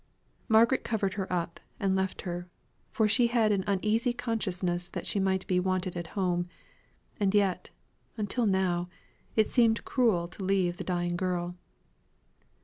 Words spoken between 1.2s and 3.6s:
up, and left her, for she had